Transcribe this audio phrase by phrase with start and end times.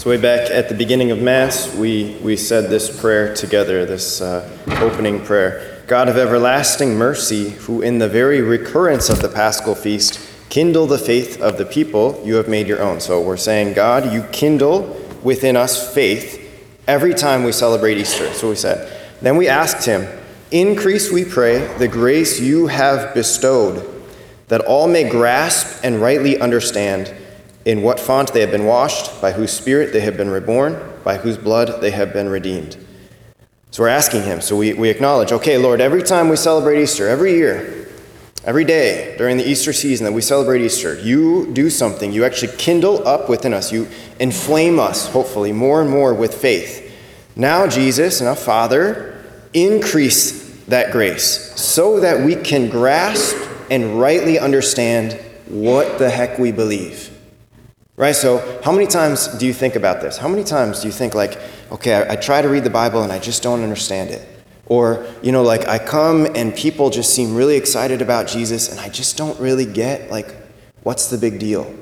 [0.00, 4.22] So, way back at the beginning of Mass, we, we said this prayer together, this
[4.22, 4.48] uh,
[4.80, 10.26] opening prayer God of everlasting mercy, who in the very recurrence of the Paschal feast
[10.48, 12.98] kindle the faith of the people you have made your own.
[12.98, 16.50] So, we're saying, God, you kindle within us faith
[16.88, 18.24] every time we celebrate Easter.
[18.24, 18.98] That's what we said.
[19.20, 20.08] Then we asked him,
[20.50, 23.86] Increase, we pray, the grace you have bestowed,
[24.48, 27.14] that all may grasp and rightly understand
[27.64, 31.16] in what font they have been washed, by whose spirit they have been reborn, by
[31.18, 32.76] whose blood they have been redeemed.
[33.70, 34.40] So we're asking him.
[34.40, 37.88] So we, we acknowledge, okay, Lord, every time we celebrate Easter, every year,
[38.44, 42.12] every day during the Easter season that we celebrate Easter, you do something.
[42.12, 43.70] You actually kindle up within us.
[43.70, 43.86] You
[44.18, 46.92] inflame us, hopefully, more and more with faith.
[47.36, 53.36] Now, Jesus, now, Father, increase that grace so that we can grasp
[53.70, 55.12] and rightly understand
[55.46, 57.09] what the heck we believe.
[58.00, 58.16] Right?
[58.16, 60.16] So, how many times do you think about this?
[60.16, 61.38] How many times do you think, like,
[61.70, 64.26] okay, I, I, try to read the Bible and I just don't understand it?
[64.64, 68.80] Or, you know, like, I come and people just seem really excited about Jesus and
[68.80, 70.34] I just don't really get, like,
[70.82, 71.74] what's the big deal?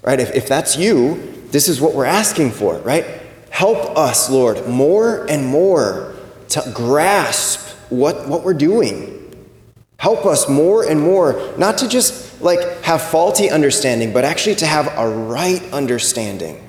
[0.00, 0.18] Right?
[0.18, 3.04] If, if that's you, this is what we're asking for, right?
[3.50, 6.14] Help us, Lord, more and more
[6.48, 9.46] to grasp what, what we're doing.
[9.98, 14.66] Help us more and more, not to just like have faulty understanding, but actually to
[14.66, 16.60] have a right understanding.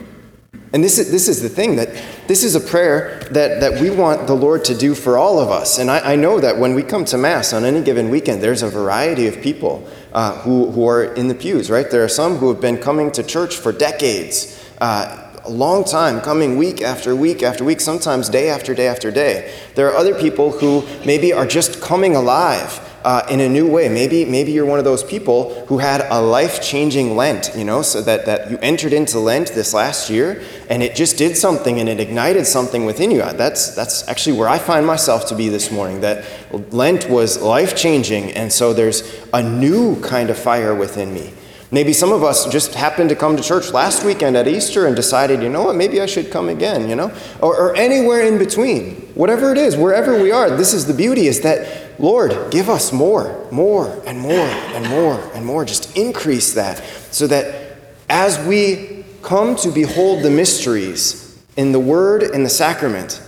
[0.73, 1.87] And this is, this is the thing that
[2.27, 5.49] this is a prayer that, that we want the Lord to do for all of
[5.49, 5.77] us.
[5.77, 8.61] And I, I know that when we come to Mass on any given weekend, there's
[8.61, 11.89] a variety of people uh, who, who are in the pews, right?
[11.89, 16.19] There are some who have been coming to church for decades, uh, a long time,
[16.19, 19.53] coming week after week after week, sometimes day after day after day.
[19.75, 23.87] There are other people who maybe are just coming alive uh, in a new way.
[23.87, 27.83] Maybe, maybe you're one of those people who had a life changing Lent, you know,
[27.83, 31.79] so that, that you entered into Lent this last year and it just did something
[31.79, 33.19] and it ignited something within you.
[33.19, 36.25] That's, that's actually where I find myself to be this morning, that
[36.73, 41.31] Lent was life changing, and so there's a new kind of fire within me.
[41.75, 44.95] Maybe some of us just happened to come to church last weekend at Easter and
[44.95, 47.11] decided, you know what, maybe I should come again, you know?
[47.41, 48.91] Or, or anywhere in between.
[49.13, 52.93] Whatever it is, wherever we are, this is the beauty is that Lord, give us
[52.93, 55.65] more, more, and more, and more, and more.
[55.65, 56.81] Just increase that
[57.11, 57.75] so that
[58.07, 63.21] as we come to behold the mysteries in the Word and the sacrament,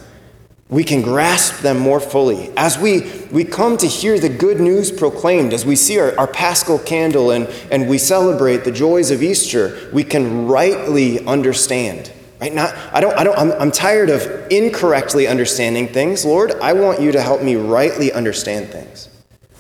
[0.70, 2.52] we can grasp them more fully.
[2.58, 6.28] As we, we come to hear the good news proclaimed, as we see our, our
[6.28, 12.54] paschal candle and, and we celebrate the joys of Easter, we can rightly understand Right?
[12.54, 16.24] Not, I don't, I don't, I'm, I'm tired of incorrectly understanding things.
[16.24, 19.10] Lord, I want you to help me rightly understand things.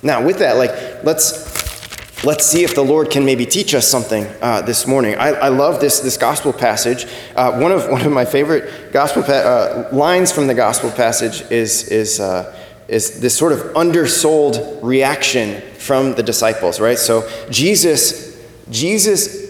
[0.04, 1.57] Now, with that, like, let's,
[2.24, 5.16] let's see if the Lord can maybe teach us something uh, this morning.
[5.16, 7.06] I, I love this, this gospel passage.
[7.36, 11.42] Uh, one, of, one of my favorite gospel pa- uh, lines from the gospel passage
[11.52, 12.56] is, is, uh,
[12.88, 16.98] is this sort of undersold reaction from the disciples, right?
[16.98, 19.48] So Jesus, Jesus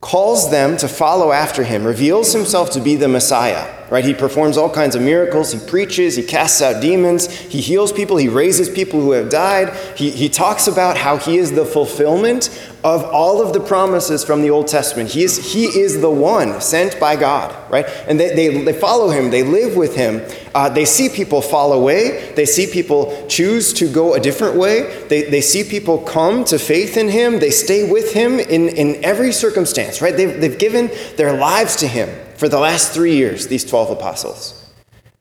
[0.00, 3.77] calls them to follow after him, reveals himself to be the Messiah.
[3.90, 4.04] Right?
[4.04, 5.52] He performs all kinds of miracles.
[5.52, 6.16] He preaches.
[6.16, 7.30] He casts out demons.
[7.30, 8.18] He heals people.
[8.18, 9.74] He raises people who have died.
[9.96, 12.50] He, he talks about how he is the fulfillment
[12.84, 15.10] of all of the promises from the Old Testament.
[15.10, 17.86] He is, he is the one sent by God, right?
[18.06, 19.30] And they, they, they follow him.
[19.30, 20.22] They live with him.
[20.54, 22.32] Uh, they see people fall away.
[22.34, 25.06] They see people choose to go a different way.
[25.08, 27.38] They, they see people come to faith in him.
[27.38, 30.14] They stay with him in, in every circumstance, right?
[30.14, 34.72] They've, they've given their lives to him for the last three years, these 12 apostles.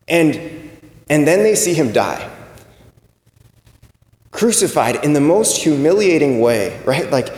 [0.08, 0.70] And,
[1.10, 2.32] and then they see him die.
[4.30, 7.10] Crucified in the most humiliating way, right?
[7.10, 7.34] Like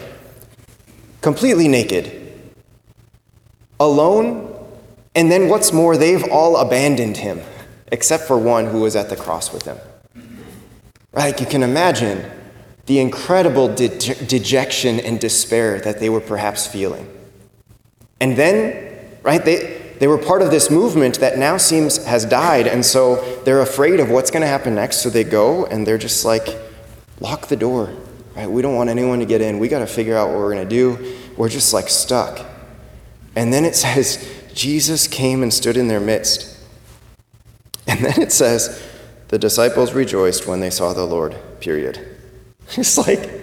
[1.21, 2.11] completely naked,
[3.79, 4.53] alone,
[5.15, 7.39] and then what's more, they've all abandoned him,
[7.87, 9.77] except for one who was at the cross with him.
[11.13, 11.39] Right?
[11.39, 12.29] You can imagine
[12.85, 17.07] the incredible de- dejection and despair that they were perhaps feeling.
[18.19, 18.88] And then
[19.23, 19.43] right?
[19.43, 23.61] They, they were part of this movement that now seems has died, and so they're
[23.61, 24.97] afraid of what's going to happen next.
[24.97, 26.47] So they go and they're just like,
[27.19, 27.93] lock the door,
[28.35, 28.49] right?
[28.49, 29.59] We don't want anyone to get in.
[29.59, 31.15] We got to figure out what we're going to do.
[31.35, 32.45] We're just like stuck.
[33.35, 36.57] And then it says, Jesus came and stood in their midst.
[37.87, 38.81] And then it says,
[39.29, 42.05] the disciples rejoiced when they saw the Lord, period.
[42.77, 43.38] It's like,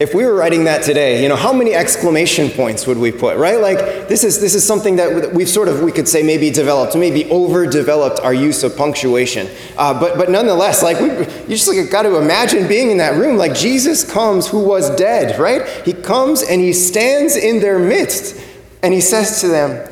[0.00, 3.36] if we were writing that today, you know, how many exclamation points would we put,
[3.36, 3.60] right?
[3.60, 3.78] Like
[4.08, 7.28] this is this is something that we've sort of we could say maybe developed, maybe
[7.30, 9.48] overdeveloped our use of punctuation.
[9.76, 13.16] Uh, but but nonetheless, like we, you just like got to imagine being in that
[13.16, 13.36] room.
[13.36, 15.66] Like Jesus comes, who was dead, right?
[15.84, 18.40] He comes and he stands in their midst,
[18.84, 19.88] and he says to them,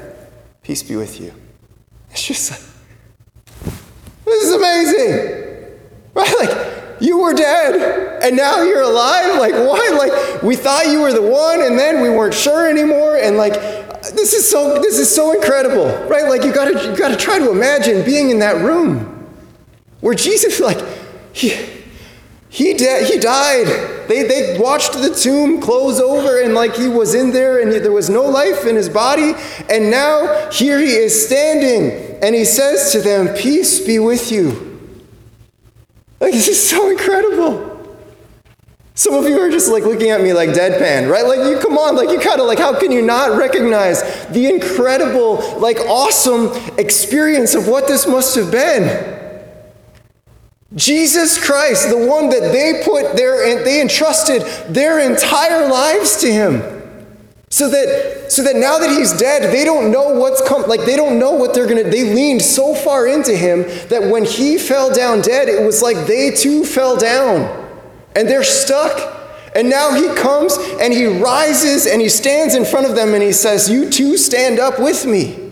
[0.63, 1.33] Peace be with you.
[2.13, 3.75] It's just like,
[4.25, 5.43] this is amazing.
[6.17, 6.35] Right?
[6.41, 6.66] Like,
[7.01, 9.39] you were dead and now you're alive.
[9.39, 9.91] Like, why?
[9.97, 13.17] Like, we thought you were the one and then we weren't sure anymore.
[13.17, 13.55] And like,
[14.15, 16.29] this is so this is so incredible, right?
[16.29, 19.13] Like you gotta you gotta try to imagine being in that room
[20.01, 20.79] where Jesus, like,
[21.33, 21.51] he
[22.57, 23.67] he, de- he died.
[24.09, 27.93] They, they watched the tomb close over and like he was in there and there
[27.93, 29.35] was no life in his body.
[29.69, 34.66] And now here he is standing and he says to them, Peace be with you.
[36.21, 37.73] Like, this is so incredible.
[38.95, 41.27] Some of you are just like looking at me like deadpan, right?
[41.27, 44.49] Like, you come on, like, you kind of like, how can you not recognize the
[44.49, 49.15] incredible, like, awesome experience of what this must have been?
[50.75, 56.76] Jesus Christ, the one that they put their, they entrusted their entire lives to him.
[57.49, 60.97] So that, so that now that he's dead, they don't know what's come, like they
[60.97, 64.93] don't know what they're gonna, they leaned so far into him that when he fell
[64.93, 67.65] down dead, it was like they too fell down.
[68.17, 69.15] And they're stuck.
[69.55, 73.23] And now he comes and he rises and he stands in front of them and
[73.23, 75.47] he says, You too stand up with me.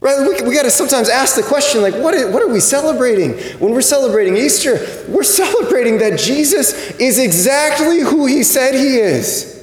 [0.00, 0.18] Right?
[0.18, 3.32] We, we got to sometimes ask the question, like, what, is, what are we celebrating?
[3.58, 4.74] When we're celebrating Easter,
[5.08, 9.53] we're celebrating that Jesus is exactly who he said he is.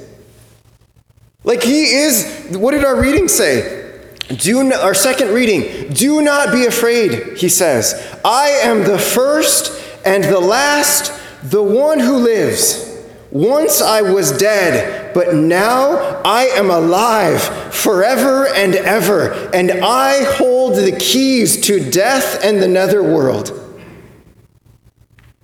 [1.44, 3.80] Like, he is, what did our reading say?
[4.28, 8.20] Do our second reading, do not be afraid, he says.
[8.24, 11.12] I am the first and the last,
[11.44, 12.88] the one who lives.
[13.32, 17.42] Once I was dead, but now I am alive
[17.74, 23.58] forever and ever, and I hold the keys to death and the netherworld.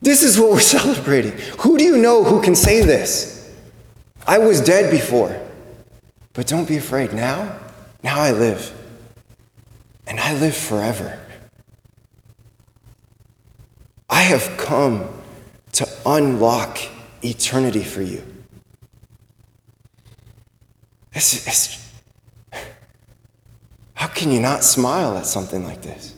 [0.01, 1.31] This is what we're celebrating.
[1.59, 3.55] Who do you know who can say this?
[4.25, 5.39] I was dead before,
[6.37, 7.13] but don't be afraid.
[7.13, 7.57] Now,
[8.03, 8.71] now I live,
[10.05, 11.19] and I live forever.
[14.07, 15.09] I have come
[15.71, 16.77] to unlock
[17.23, 18.23] eternity for you.
[21.13, 21.91] It's, it's,
[23.95, 26.13] how can you not smile at something like this?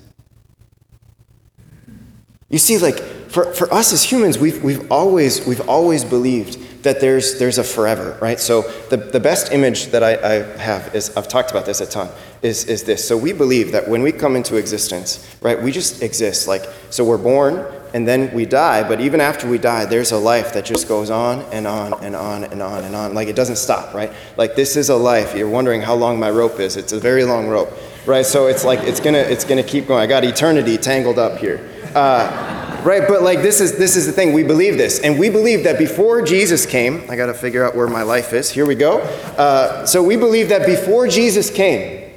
[2.49, 2.99] You see, like,
[3.29, 7.63] for, for us as humans, we've, we've, always, we've always believed that there's, there's a
[7.63, 8.39] forever, right?
[8.39, 11.85] So the, the best image that I, I have is, I've talked about this a
[11.85, 12.09] ton,
[12.41, 13.05] is, is this.
[13.07, 16.47] So we believe that when we come into existence, right, we just exist.
[16.47, 20.17] Like, so we're born, and then we die, but even after we die, there's a
[20.17, 23.13] life that just goes on and on and on and on and on.
[23.13, 24.11] Like it doesn't stop, right?
[24.37, 25.35] Like this is a life.
[25.35, 26.77] You're wondering how long my rope is.
[26.77, 27.71] It's a very long rope,
[28.05, 28.25] right?
[28.25, 30.01] So it's like it's gonna it's gonna keep going.
[30.01, 31.67] I got eternity tangled up here.
[31.95, 34.33] Uh, right, but like this is this is the thing.
[34.33, 37.75] We believe this, and we believe that before Jesus came, I got to figure out
[37.75, 38.49] where my life is.
[38.49, 38.99] Here we go.
[38.99, 42.11] Uh, so we believe that before Jesus came,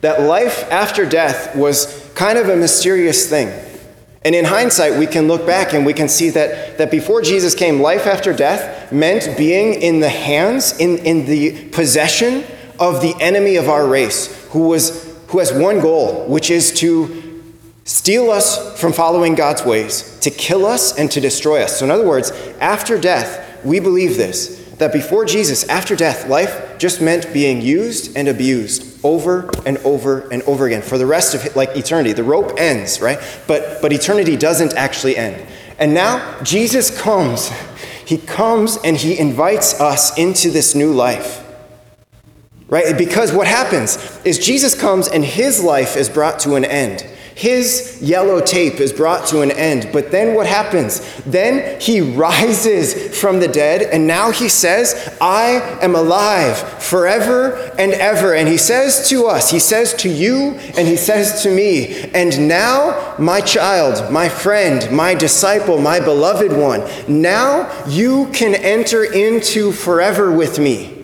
[0.00, 3.66] that life after death was kind of a mysterious thing.
[4.22, 7.54] And in hindsight, we can look back and we can see that, that before Jesus
[7.54, 12.44] came, life after death meant being in the hands, in, in the possession
[12.80, 17.27] of the enemy of our race, who, was, who has one goal, which is to
[17.88, 21.78] steal us from following God's ways, to kill us and to destroy us.
[21.78, 22.30] So, in other words,
[22.60, 28.16] after death, we believe this that before Jesus, after death, life just meant being used
[28.16, 32.12] and abused over and over and over again for the rest of like eternity.
[32.12, 33.18] The rope ends, right?
[33.48, 35.44] But but eternity doesn't actually end.
[35.78, 37.50] And now Jesus comes.
[38.04, 41.44] He comes and he invites us into this new life.
[42.68, 42.96] Right?
[42.98, 43.96] Because what happens
[44.26, 47.06] is Jesus comes and his life is brought to an end.
[47.38, 49.90] His yellow tape is brought to an end.
[49.92, 51.00] But then what happens?
[51.22, 57.92] Then he rises from the dead, and now he says, I am alive forever and
[57.92, 58.34] ever.
[58.34, 62.48] And he says to us, he says to you, and he says to me, and
[62.48, 69.70] now, my child, my friend, my disciple, my beloved one, now you can enter into
[69.70, 70.97] forever with me.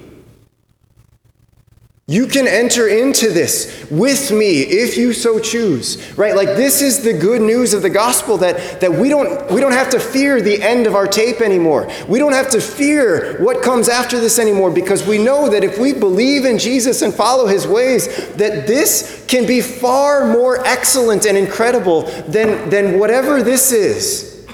[2.06, 6.18] You can enter into this with me if you so choose.
[6.18, 6.36] Right?
[6.36, 9.72] Like this is the good news of the gospel that, that we don't we don't
[9.72, 11.90] have to fear the end of our tape anymore.
[12.06, 15.78] We don't have to fear what comes after this anymore because we know that if
[15.78, 21.24] we believe in Jesus and follow his ways, that this can be far more excellent
[21.24, 24.46] and incredible than, than whatever this is.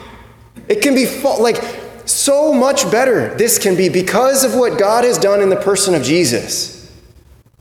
[0.68, 1.60] It can be like
[2.04, 5.96] so much better this can be because of what God has done in the person
[5.96, 6.79] of Jesus.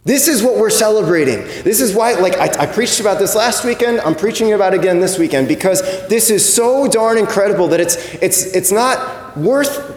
[0.10, 1.44] This is what we're celebrating.
[1.62, 4.02] This is why, like, I, I, preached about this last weekend.
[4.02, 7.96] I'm preaching about it again this weekend because this is so darn incredible that it's,
[8.16, 9.96] it's, it's not worth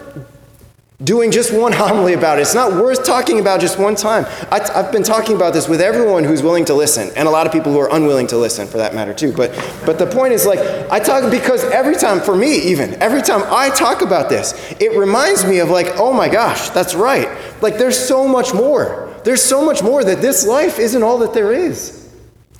[1.02, 2.42] doing just one homily about it.
[2.42, 4.26] It's not worth talking about just one time.
[4.50, 7.46] I, have been talking about this with everyone who's willing to listen, and a lot
[7.46, 9.32] of people who are unwilling to listen, for that matter, too.
[9.32, 9.54] But,
[9.86, 10.58] but the point is, like,
[10.90, 14.94] I talk because every time, for me even, every time I talk about this, it
[14.94, 17.30] reminds me of, like, oh my gosh, that's right.
[17.62, 19.08] Like, there's so much more.
[19.24, 22.02] There's so much more that this life isn't all that there is.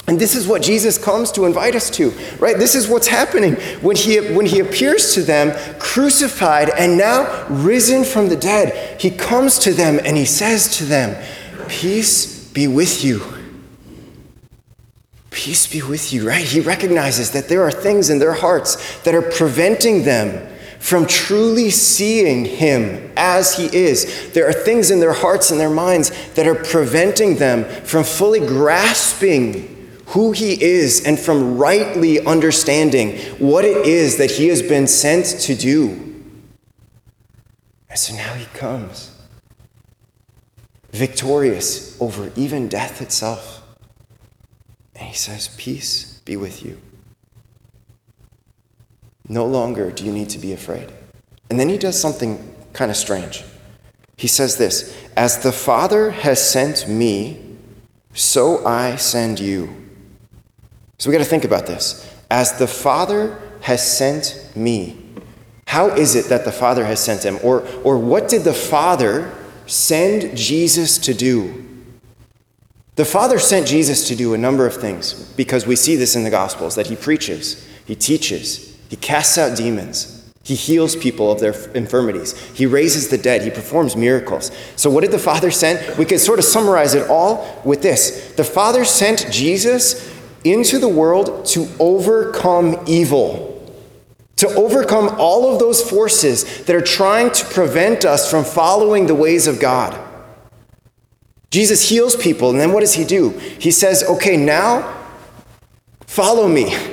[0.09, 2.59] And this is what Jesus comes to invite us to, right?
[2.59, 8.03] This is what's happening when he, when he appears to them, crucified and now risen
[8.05, 9.01] from the dead.
[9.01, 11.23] He comes to them and he says to them,
[11.69, 13.23] Peace be with you.
[15.31, 16.45] Peace be with you, right?
[16.45, 20.52] He recognizes that there are things in their hearts that are preventing them
[20.83, 24.33] from truly seeing him as he is.
[24.33, 28.41] There are things in their hearts and their minds that are preventing them from fully
[28.41, 34.89] grasping who he is and from rightly understanding what it is that he has been
[34.89, 35.91] sent to do.
[37.89, 39.17] And so now he comes,
[40.91, 43.63] victorious over even death itself.
[44.97, 46.81] And he says, Peace be with you.
[49.33, 50.93] No longer do you need to be afraid.
[51.49, 53.43] And then he does something kind of strange.
[54.19, 57.41] He says this As the Father has sent me,
[58.13, 59.75] so I send you.
[60.99, 62.07] So we got to think about this.
[62.31, 64.99] As the Father has sent me,
[65.67, 67.39] how is it that the Father has sent him?
[67.43, 69.33] Or, or what did the Father
[69.67, 71.67] send Jesus to do?
[72.97, 76.23] The Father sent Jesus to do a number of things because we see this in
[76.23, 81.41] the Gospels that he preaches, he teaches, he casts out demons, he heals people of
[81.41, 82.39] their infirmities.
[82.51, 83.41] He raises the dead.
[83.41, 84.51] He performs miracles.
[84.77, 85.97] So, what did the Father send?
[85.97, 90.91] We could sort of summarize it all with this The Father sent Jesus into the
[90.91, 93.67] world to overcome evil,
[94.37, 99.15] to overcome all of those forces that are trying to prevent us from following the
[99.15, 99.99] ways of God.
[101.51, 103.31] Jesus heals people, and then what does he do?
[103.31, 105.03] He says, Okay, now
[106.07, 106.92] follow me.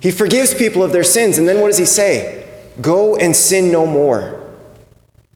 [0.00, 2.48] He forgives people of their sins, and then what does he say?
[2.80, 4.40] Go and sin no more.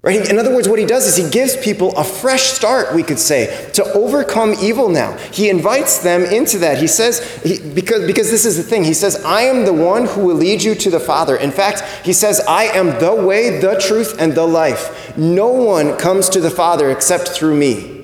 [0.04, 0.28] Right?
[0.28, 3.18] In other words, what he does is he gives people a fresh start, we could
[3.18, 5.16] say, to overcome evil now.
[5.32, 6.76] He invites them into that.
[6.76, 10.04] He says, he, because, because this is the thing, he says, I am the one
[10.04, 11.36] who will lead you to the Father.
[11.36, 15.16] In fact, he says, I am the way, the truth, and the life.
[15.16, 18.03] No one comes to the Father except through me.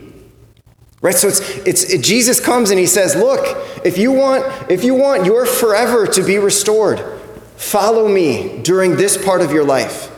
[1.03, 1.15] Right?
[1.15, 4.95] So it's, it's it, Jesus comes and he says, Look, if you want, if you
[4.95, 7.03] want your forever to be restored,
[7.57, 10.11] follow me during this part of your life.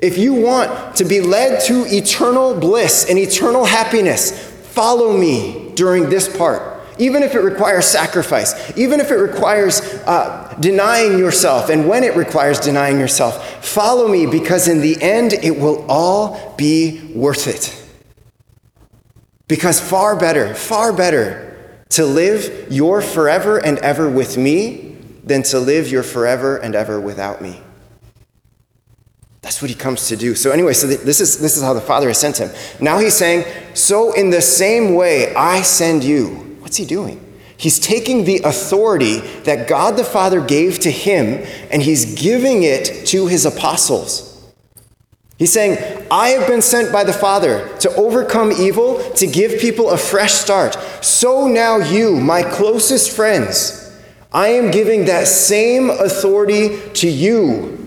[0.00, 6.08] If you want to be led to eternal bliss and eternal happiness, follow me during
[6.08, 6.76] this part.
[7.00, 12.16] Even if it requires sacrifice, even if it requires uh, denying yourself, and when it
[12.16, 17.77] requires denying yourself, follow me because in the end it will all be worth it.
[19.48, 21.48] Because far better, far better
[21.90, 27.00] to live your forever and ever with me than to live your forever and ever
[27.00, 27.60] without me.
[29.40, 30.34] That's what he comes to do.
[30.34, 32.50] So, anyway, so this is, this is how the Father has sent him.
[32.80, 36.56] Now he's saying, So in the same way, I send you.
[36.60, 37.24] What's he doing?
[37.56, 43.06] He's taking the authority that God the Father gave to him and he's giving it
[43.06, 44.24] to his apostles.
[45.38, 49.90] He's saying, I have been sent by the Father to overcome evil, to give people
[49.90, 50.74] a fresh start.
[51.04, 53.96] So now, you, my closest friends,
[54.32, 57.77] I am giving that same authority to you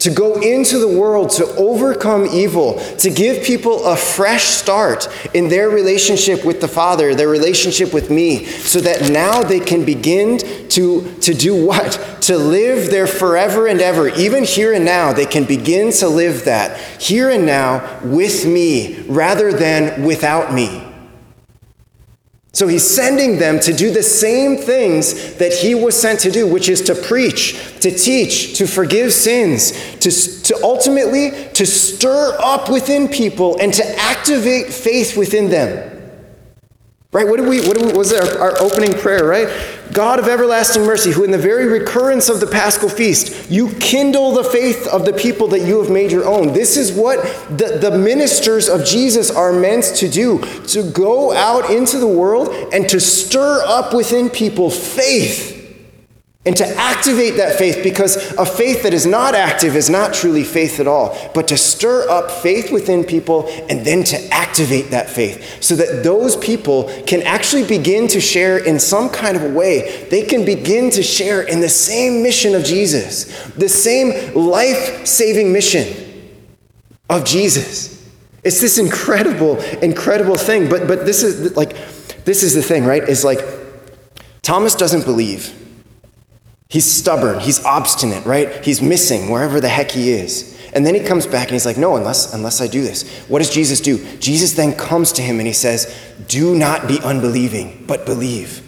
[0.00, 5.48] to go into the world to overcome evil, to give people a fresh start in
[5.48, 10.38] their relationship with the Father, their relationship with me, so that now they can begin
[10.68, 12.18] to, to do what?
[12.22, 14.08] To live their forever and ever.
[14.08, 19.00] Even here and now, they can begin to live that here and now with me
[19.02, 20.89] rather than without me.
[22.52, 26.46] So he's sending them to do the same things that he was sent to do,
[26.46, 32.68] which is to preach, to teach, to forgive sins, to, to ultimately to stir up
[32.68, 35.89] within people and to activate faith within them.
[37.12, 37.26] Right?
[37.26, 39.48] What did we, what, did we, was our, our opening prayer, right?
[39.92, 44.32] God of everlasting mercy, who in the very recurrence of the paschal feast, you kindle
[44.32, 46.52] the faith of the people that you have made your own.
[46.52, 47.20] This is what
[47.58, 50.38] the, the ministers of Jesus are meant to do
[50.68, 55.49] to go out into the world and to stir up within people faith
[56.46, 60.42] and to activate that faith, because a faith that is not active is not truly
[60.42, 65.10] faith at all, but to stir up faith within people and then to activate that
[65.10, 69.50] faith so that those people can actually begin to share in some kind of a
[69.50, 70.06] way.
[70.08, 75.52] They can begin to share in the same mission of Jesus, the same life saving
[75.52, 75.94] mission
[77.10, 78.10] of Jesus.
[78.42, 80.70] It's this incredible, incredible thing.
[80.70, 81.76] But, but this is like,
[82.24, 83.02] this is the thing, right?
[83.02, 83.40] Is like,
[84.40, 85.54] Thomas doesn't believe.
[86.70, 87.40] He's stubborn.
[87.40, 88.64] He's obstinate, right?
[88.64, 90.56] He's missing wherever the heck he is.
[90.72, 93.26] And then he comes back and he's like, No, unless, unless I do this.
[93.26, 93.98] What does Jesus do?
[94.18, 95.92] Jesus then comes to him and he says,
[96.28, 98.62] Do not be unbelieving, but believe.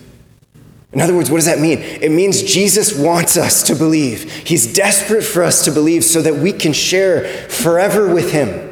[0.93, 1.79] In other words, what does that mean?
[1.79, 4.31] It means Jesus wants us to believe.
[4.31, 8.72] He's desperate for us to believe so that we can share forever with him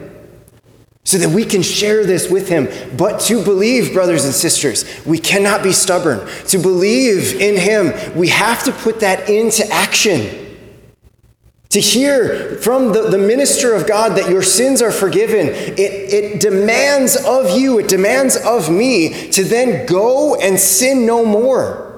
[1.04, 2.68] so that we can share this with him.
[2.96, 6.26] But to believe, brothers and sisters, we cannot be stubborn.
[6.48, 10.46] To believe in him, we have to put that into action.
[11.70, 16.40] To hear from the, the minister of God that your sins are forgiven, it, it
[16.40, 21.89] demands of you, it demands of me to then go and sin no more.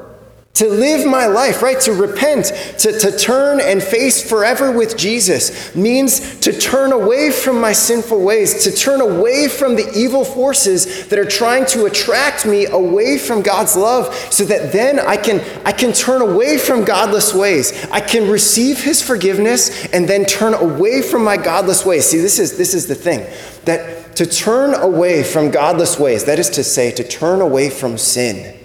[0.56, 1.80] To live my life, right?
[1.80, 7.58] To repent, to, to turn and face forever with Jesus means to turn away from
[7.58, 12.44] my sinful ways, to turn away from the evil forces that are trying to attract
[12.44, 16.84] me away from God's love, so that then I can, I can turn away from
[16.84, 17.86] godless ways.
[17.90, 22.04] I can receive his forgiveness and then turn away from my godless ways.
[22.04, 23.26] See, this is, this is the thing
[23.64, 27.96] that to turn away from godless ways, that is to say, to turn away from
[27.96, 28.61] sin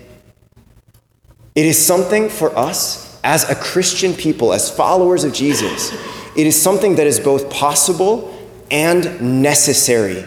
[1.58, 5.92] it is something for us as a Christian people, as followers of Jesus,
[6.36, 8.32] it is something that is both possible
[8.70, 10.24] and necessary.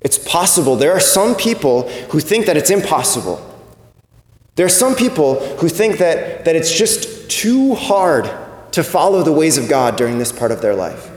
[0.00, 0.76] It's possible.
[0.76, 3.44] There are some people who think that it's impossible.
[4.54, 8.30] There are some people who think that, that it's just too hard
[8.70, 11.10] to follow the ways of God during this part of their life.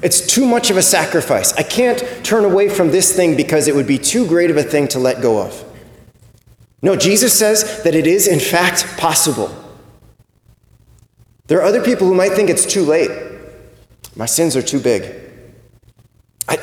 [0.00, 1.52] It's too much of a sacrifice.
[1.54, 4.62] I can't turn away from this thing because it would be too great of a
[4.62, 5.64] thing to let go of.
[6.82, 9.54] No, Jesus says that it is, in fact, possible.
[11.46, 13.10] There are other people who might think it's too late.
[14.16, 15.14] My sins are too big.
[16.48, 16.58] I,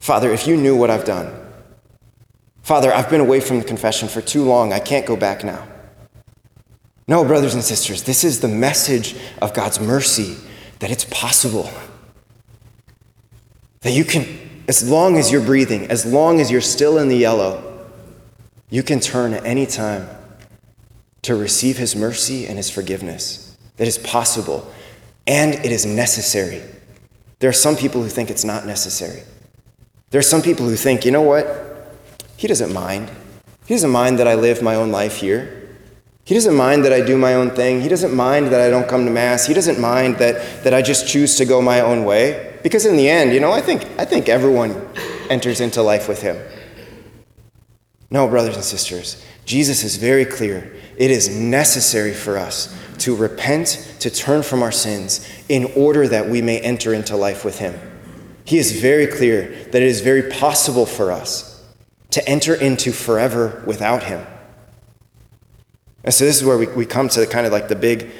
[0.00, 1.32] Father, if you knew what I've done,
[2.62, 4.72] Father, I've been away from the confession for too long.
[4.72, 5.66] I can't go back now.
[7.08, 10.36] No, brothers and sisters, this is the message of God's mercy
[10.80, 11.70] that it's possible.
[13.82, 14.26] That you can,
[14.66, 17.75] as long as you're breathing, as long as you're still in the yellow,
[18.70, 20.08] you can turn at any time
[21.22, 23.56] to receive His mercy and His forgiveness.
[23.76, 24.72] That is possible
[25.26, 26.62] and it is necessary.
[27.40, 29.22] There are some people who think it's not necessary.
[30.10, 31.94] There are some people who think, you know what?
[32.36, 33.10] He doesn't mind.
[33.66, 35.68] He doesn't mind that I live my own life here.
[36.24, 37.80] He doesn't mind that I do my own thing.
[37.80, 39.46] He doesn't mind that I don't come to Mass.
[39.46, 42.58] He doesn't mind that, that I just choose to go my own way.
[42.62, 44.88] Because in the end, you know, I think, I think everyone
[45.30, 46.36] enters into life with Him.
[48.10, 50.74] No, brothers and sisters, Jesus is very clear.
[50.96, 56.28] It is necessary for us to repent, to turn from our sins, in order that
[56.28, 57.78] we may enter into life with Him.
[58.44, 61.64] He is very clear that it is very possible for us
[62.10, 64.24] to enter into forever without Him.
[66.04, 68.10] And so this is where we, we come to kind of like the big,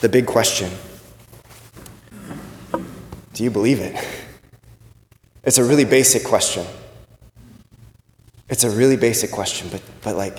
[0.00, 0.70] the big question
[3.34, 3.94] Do you believe it?
[5.42, 6.66] It's a really basic question.
[8.48, 10.38] It's a really basic question, but, but like,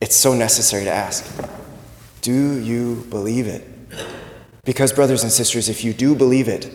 [0.00, 1.24] it's so necessary to ask.
[2.20, 3.66] Do you believe it?
[4.64, 6.70] Because, brothers and sisters, if you do believe it,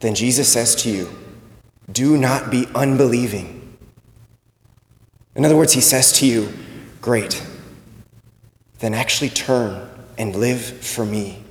[0.00, 1.10] then Jesus says to you,
[1.90, 3.76] do not be unbelieving.
[5.34, 6.52] In other words, he says to you,
[7.00, 7.44] great,
[8.78, 11.42] then actually turn and live for me.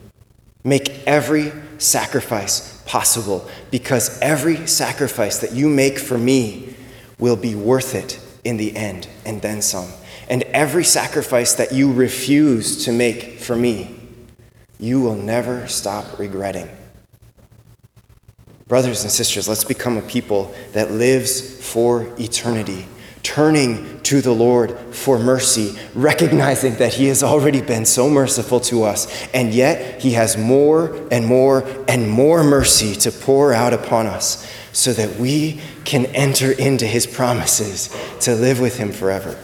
[0.64, 6.76] Make every sacrifice possible because every sacrifice that you make for me
[7.20, 9.90] will be worth it in the end, and then some.
[10.30, 14.00] And every sacrifice that you refuse to make for me,
[14.80, 16.70] you will never stop regretting.
[18.68, 22.86] Brothers and sisters, let's become a people that lives for eternity,
[23.24, 28.84] turning to the Lord for mercy, recognizing that He has already been so merciful to
[28.84, 34.08] us, and yet He has more and more and more mercy to pour out upon
[34.08, 37.90] us so that we can enter into his promises
[38.22, 39.38] to live with him forever.